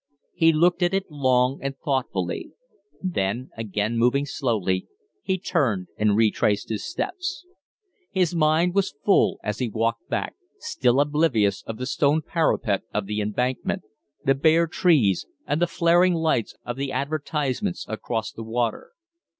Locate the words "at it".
0.81-1.11